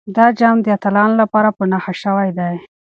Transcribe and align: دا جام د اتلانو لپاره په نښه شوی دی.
دا 0.15 0.25
جام 0.39 0.57
د 0.63 0.67
اتلانو 0.75 1.15
لپاره 1.21 1.49
په 1.57 1.63
نښه 1.71 1.93
شوی 2.01 2.29
دی. 2.37 2.53